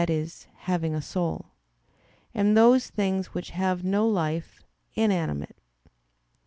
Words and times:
e. 0.09 0.27
having 0.61 0.95
a 0.95 0.99
soul] 1.01 1.45
and 2.33 2.57
those 2.57 2.89
things 2.89 3.35
which 3.35 3.51
have 3.51 3.83
no 3.83 4.07
life, 4.07 4.63
"inanimate." 4.95 5.57